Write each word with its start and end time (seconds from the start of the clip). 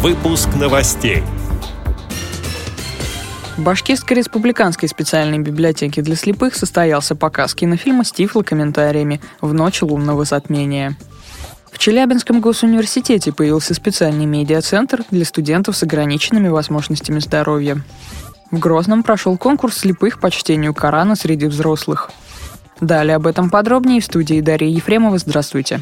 Выпуск 0.00 0.48
новостей. 0.54 1.24
В 3.56 3.62
Башкирской 3.64 4.18
республиканской 4.18 4.88
специальной 4.88 5.40
библиотеке 5.40 6.02
для 6.02 6.14
слепых 6.14 6.54
состоялся 6.54 7.16
показ 7.16 7.52
кинофильма 7.56 8.04
с 8.04 8.12
тифлокомментариями 8.12 9.20
«В 9.40 9.52
ночь 9.52 9.82
лунного 9.82 10.24
затмения». 10.24 10.96
В 11.72 11.78
Челябинском 11.78 12.40
госуниверситете 12.40 13.32
появился 13.32 13.74
специальный 13.74 14.24
медиацентр 14.24 15.02
для 15.10 15.24
студентов 15.24 15.76
с 15.76 15.82
ограниченными 15.82 16.46
возможностями 16.46 17.18
здоровья. 17.18 17.82
В 18.52 18.60
Грозном 18.60 19.02
прошел 19.02 19.36
конкурс 19.36 19.78
слепых 19.78 20.20
по 20.20 20.30
чтению 20.30 20.74
Корана 20.74 21.16
среди 21.16 21.46
взрослых. 21.46 22.12
Далее 22.80 23.16
об 23.16 23.26
этом 23.26 23.50
подробнее 23.50 24.00
в 24.00 24.04
студии 24.04 24.40
Дарья 24.40 24.68
Ефремова. 24.68 25.18
Здравствуйте. 25.18 25.80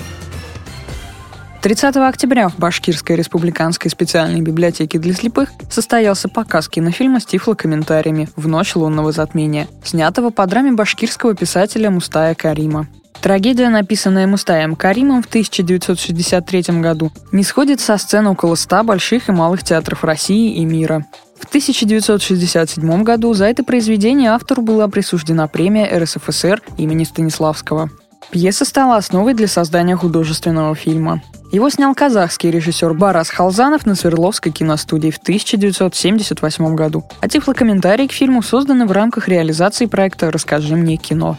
30 1.67 1.97
октября 1.97 2.49
в 2.49 2.59
Башкирской 2.61 3.17
республиканской 3.17 3.91
специальной 3.91 4.41
библиотеке 4.41 5.01
для 5.01 5.13
слепых 5.13 5.49
состоялся 5.69 6.29
показ 6.29 6.69
кинофильма 6.69 7.19
с 7.19 7.27
тифлокомментариями 7.27 8.29
«В 8.37 8.47
ночь 8.47 8.77
лунного 8.77 9.11
затмения», 9.11 9.67
снятого 9.83 10.31
по 10.31 10.47
драме 10.47 10.71
башкирского 10.71 11.35
писателя 11.35 11.91
Мустая 11.91 12.37
Карима. 12.37 12.87
Трагедия, 13.21 13.69
написанная 13.69 14.29
Мустаем 14.29 14.77
Каримом 14.77 15.25
в 15.25 15.27
1963 15.27 16.81
году, 16.81 17.11
не 17.33 17.43
сходит 17.43 17.81
со 17.81 17.99
сцен 17.99 18.29
около 18.29 18.55
ста 18.55 18.85
больших 18.85 19.29
и 19.29 19.33
малых 19.33 19.65
театров 19.65 20.05
России 20.05 20.55
и 20.55 20.65
мира. 20.65 21.05
В 21.37 21.47
1967 21.47 23.03
году 23.03 23.35
за 23.35 23.47
это 23.47 23.65
произведение 23.65 24.31
автору 24.31 24.63
была 24.63 24.87
присуждена 24.87 25.49
премия 25.49 25.99
РСФСР 25.99 26.63
имени 26.79 27.03
Станиславского. 27.03 27.91
Пьеса 28.31 28.65
стала 28.65 28.97
основой 28.97 29.35
для 29.35 29.49
создания 29.49 29.97
художественного 29.97 30.77
фильма. 30.77 31.23
Его 31.57 31.71
снял 31.71 31.95
казахский 31.95 32.51
режиссер 32.51 32.93
Барас 32.93 33.31
Халзанов 33.31 33.87
на 33.87 33.95
Свердловской 33.95 34.53
киностудии 34.53 35.09
в 35.09 35.17
1978 35.17 36.75
году, 36.75 37.03
а 37.23 37.29
тифлокомментарии 37.31 38.09
к 38.09 38.13
фильму 38.13 38.43
созданы 38.43 38.85
в 38.85 38.93
рамках 38.93 39.27
реализации 39.27 39.87
проекта 39.87 40.31
«Расскажи 40.31 40.77
мне 40.77 40.99
кино». 40.99 41.39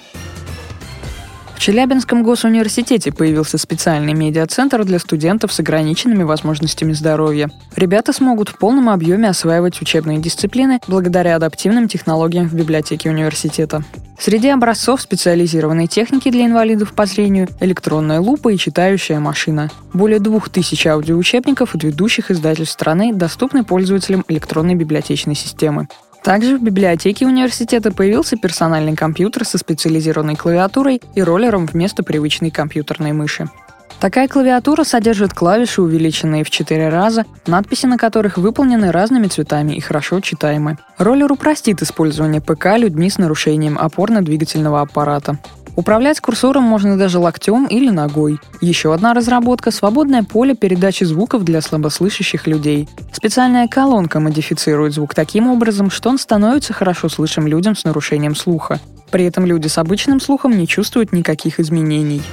В 1.58 1.60
Челябинском 1.60 2.22
госуниверситете 2.22 3.12
появился 3.12 3.58
специальный 3.58 4.14
медиацентр 4.14 4.86
для 4.86 5.00
студентов 5.00 5.52
с 5.52 5.60
ограниченными 5.60 6.22
возможностями 6.22 6.94
здоровья. 6.94 7.50
Ребята 7.76 8.14
смогут 8.14 8.50
в 8.50 8.60
полном 8.60 8.90
объеме 8.90 9.28
осваивать 9.28 9.82
учебные 9.82 10.20
дисциплины 10.20 10.80
благодаря 10.88 11.36
адаптивным 11.36 11.88
технологиям 11.88 12.48
в 12.48 12.54
библиотеке 12.54 13.10
университета. 13.10 13.84
Среди 14.20 14.50
образцов 14.50 15.02
специализированной 15.02 15.88
техники 15.88 16.30
для 16.30 16.46
инвалидов 16.46 16.94
по 16.94 17.08
зрению– 17.08 17.48
электронная 17.60 18.20
лупа 18.20 18.50
и 18.50 18.58
читающая 18.58 19.20
машина. 19.20 19.72
Более 19.94 20.20
двух 20.20 20.50
тысяч 20.50 20.86
аудиоучебников 20.86 21.74
от 21.74 21.84
ведущих 21.84 22.30
издательств 22.30 22.74
страны 22.74 23.14
доступны 23.14 23.64
пользователям 23.64 24.24
электронной 24.28 24.76
библиотечной 24.76 25.36
системы. 25.36 25.88
Также 26.28 26.58
в 26.58 26.62
библиотеке 26.62 27.26
университета 27.26 27.90
появился 27.94 28.36
персональный 28.36 28.98
компьютер 28.98 29.46
со 29.46 29.58
специализированной 29.58 30.36
клавиатурой 30.36 31.02
и 31.16 31.24
роллером 31.24 31.66
вместо 31.66 32.04
привычной 32.04 32.52
компьютерной 32.52 33.14
мыши. 33.14 33.48
Такая 34.02 34.28
клавиатура 34.28 34.84
содержит 34.84 35.34
клавиши, 35.34 35.82
увеличенные 35.82 36.44
в 36.44 36.50
4 36.50 36.90
раза, 36.90 37.24
надписи 37.46 37.86
на 37.86 37.98
которых 37.98 38.36
выполнены 38.38 38.92
разными 38.92 39.28
цветами 39.28 39.72
и 39.72 39.80
хорошо 39.80 40.20
читаемы. 40.20 40.78
Роллер 40.98 41.32
упростит 41.32 41.82
использование 41.82 42.42
ПК 42.42 42.78
людьми 42.78 43.10
с 43.10 43.18
нарушением 43.18 43.78
опорно-двигательного 43.80 44.82
аппарата. 44.82 45.40
Управлять 45.78 46.20
курсором 46.22 46.64
можно 46.64 46.98
даже 46.98 47.20
локтем 47.20 47.68
или 47.68 47.92
ногой. 47.92 48.40
Еще 48.62 48.96
одна 48.96 49.14
разработка– 49.14 49.70
свободное 49.72 50.24
поле 50.24 50.56
передачи 50.56 51.04
звуков 51.04 51.44
для 51.44 51.62
слабослышащих 51.62 52.48
людей. 52.48 52.90
Специальная 53.14 53.68
колонка 53.68 54.20
модифицирует 54.20 54.94
звук 54.94 55.14
таким 55.14 55.48
образом, 55.48 55.92
что 55.92 56.10
он 56.10 56.18
становится 56.18 56.74
хорошо 56.74 57.10
слышим 57.10 57.46
людям 57.46 57.76
с 57.76 57.84
нарушением 57.84 58.36
слуха. 58.36 58.80
При 59.12 59.26
этом 59.26 59.46
люди 59.46 59.68
с 59.68 59.78
обычным 59.78 60.20
слухом 60.20 60.58
не 60.58 60.68
чувствуют 60.68 61.14
никаких 61.14 61.60
изменений. 61.60 62.24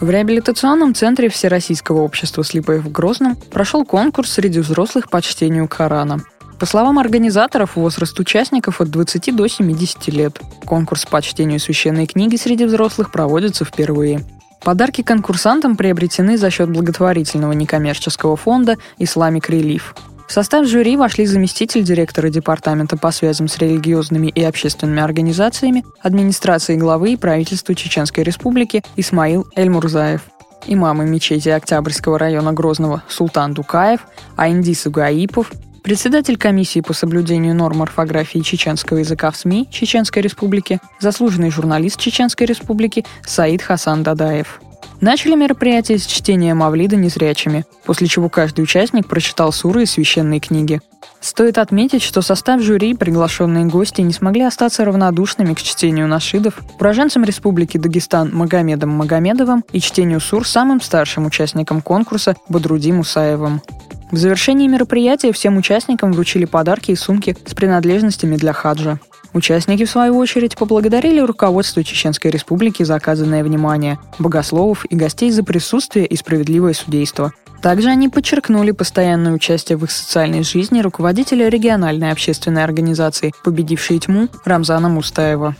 В 0.00 0.10
реабилитационном 0.10 0.96
центре 0.96 1.28
Всероссийского 1.28 2.00
общества 2.00 2.42
слепых 2.42 2.82
в 2.82 2.90
Грозном 2.90 3.36
прошел 3.36 3.84
конкурс 3.84 4.32
среди 4.32 4.58
взрослых 4.58 5.10
по 5.10 5.22
чтению 5.22 5.68
Корана. 5.68 6.18
По 6.60 6.66
словам 6.66 6.98
организаторов, 6.98 7.76
возраст 7.76 8.20
участников 8.20 8.82
от 8.82 8.90
20 8.90 9.34
до 9.34 9.48
70 9.48 10.08
лет. 10.08 10.38
Конкурс 10.66 11.06
по 11.06 11.22
чтению 11.22 11.58
священной 11.58 12.06
книги 12.06 12.36
среди 12.36 12.66
взрослых 12.66 13.10
проводится 13.10 13.64
впервые. 13.64 14.26
Подарки 14.62 15.02
конкурсантам 15.02 15.74
приобретены 15.74 16.36
за 16.36 16.50
счет 16.50 16.68
благотворительного 16.68 17.52
некоммерческого 17.52 18.36
фонда 18.36 18.76
«Исламик 18.98 19.48
Релиф». 19.48 19.94
В 20.28 20.32
состав 20.32 20.66
жюри 20.66 20.98
вошли 20.98 21.24
заместитель 21.24 21.82
директора 21.82 22.28
Департамента 22.28 22.98
по 22.98 23.10
связям 23.10 23.48
с 23.48 23.56
религиозными 23.56 24.26
и 24.26 24.44
общественными 24.44 25.00
организациями, 25.00 25.86
администрации 26.02 26.76
главы 26.76 27.14
и 27.14 27.16
правительства 27.16 27.74
Чеченской 27.74 28.22
Республики 28.22 28.84
Исмаил 28.96 29.46
Эльмурзаев, 29.56 30.20
имамы 30.66 31.06
мечети 31.06 31.48
Октябрьского 31.48 32.18
района 32.18 32.52
Грозного 32.52 33.02
Султан 33.08 33.54
Дукаев, 33.54 34.06
Аиндис 34.36 34.84
Угаипов, 34.84 35.50
председатель 35.82 36.36
комиссии 36.36 36.80
по 36.80 36.92
соблюдению 36.92 37.54
норм 37.54 37.82
орфографии 37.82 38.40
чеченского 38.40 38.98
языка 38.98 39.30
в 39.30 39.36
СМИ 39.36 39.68
Чеченской 39.70 40.22
Республики, 40.22 40.78
заслуженный 41.00 41.50
журналист 41.50 41.98
Чеченской 41.98 42.46
Республики 42.46 43.04
Саид 43.24 43.62
Хасан 43.62 44.02
Дадаев. 44.02 44.60
Начали 45.00 45.34
мероприятие 45.34 45.98
с 45.98 46.04
чтения 46.04 46.52
Мавлида 46.52 46.96
незрячими, 46.96 47.64
после 47.84 48.06
чего 48.06 48.28
каждый 48.28 48.62
участник 48.62 49.08
прочитал 49.08 49.50
суры 49.50 49.84
и 49.84 49.86
священные 49.86 50.40
книги. 50.40 50.80
Стоит 51.20 51.56
отметить, 51.56 52.02
что 52.02 52.20
состав 52.20 52.60
жюри 52.60 52.90
и 52.90 52.94
приглашенные 52.94 53.64
гости 53.64 54.02
не 54.02 54.12
смогли 54.12 54.42
остаться 54.42 54.84
равнодушными 54.84 55.54
к 55.54 55.62
чтению 55.62 56.06
нашидов, 56.06 56.60
уроженцам 56.78 57.24
Республики 57.24 57.78
Дагестан 57.78 58.30
Магомедом 58.34 58.90
Магомедовым 58.90 59.64
и 59.72 59.80
чтению 59.80 60.20
сур 60.20 60.46
самым 60.46 60.82
старшим 60.82 61.24
участником 61.24 61.80
конкурса 61.80 62.36
Бодруди 62.48 62.92
Мусаевым. 62.92 63.62
В 64.10 64.16
завершении 64.16 64.66
мероприятия 64.66 65.32
всем 65.32 65.56
участникам 65.56 66.12
вручили 66.12 66.44
подарки 66.44 66.90
и 66.90 66.96
сумки 66.96 67.36
с 67.46 67.54
принадлежностями 67.54 68.36
для 68.36 68.52
хаджа. 68.52 68.98
Участники, 69.32 69.84
в 69.84 69.90
свою 69.90 70.16
очередь, 70.16 70.56
поблагодарили 70.56 71.20
руководство 71.20 71.84
Чеченской 71.84 72.32
Республики 72.32 72.82
за 72.82 72.96
оказанное 72.96 73.44
внимание, 73.44 74.00
богословов 74.18 74.84
и 74.90 74.96
гостей 74.96 75.30
за 75.30 75.44
присутствие 75.44 76.06
и 76.06 76.16
справедливое 76.16 76.72
судейство. 76.72 77.32
Также 77.62 77.90
они 77.90 78.08
подчеркнули 78.08 78.70
постоянное 78.70 79.32
участие 79.32 79.76
в 79.76 79.84
их 79.84 79.90
социальной 79.90 80.42
жизни 80.42 80.80
руководителя 80.80 81.48
региональной 81.48 82.10
общественной 82.10 82.64
организации 82.64 83.32
«Победившие 83.44 84.00
тьму» 84.00 84.28
Рамзана 84.44 84.88
Мустаева. 84.88 85.54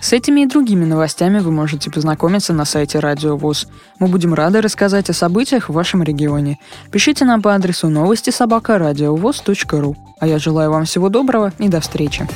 С 0.00 0.12
этими 0.12 0.42
и 0.42 0.46
другими 0.46 0.84
новостями 0.84 1.38
вы 1.38 1.50
можете 1.50 1.90
познакомиться 1.90 2.52
на 2.52 2.66
сайте 2.66 2.98
Радио 2.98 3.36
ВОЗ. 3.36 3.66
Мы 3.98 4.08
будем 4.08 4.34
рады 4.34 4.60
рассказать 4.60 5.08
о 5.08 5.14
событиях 5.14 5.68
в 5.68 5.72
вашем 5.72 6.02
регионе. 6.02 6.58
Пишите 6.92 7.24
нам 7.24 7.40
по 7.40 7.54
адресу 7.54 7.88
новости 7.88 8.30
собака 8.30 8.78
ру. 8.78 9.96
А 10.20 10.26
я 10.26 10.38
желаю 10.38 10.70
вам 10.70 10.84
всего 10.84 11.08
доброго 11.08 11.52
и 11.58 11.68
до 11.68 11.80
встречи. 11.80 12.28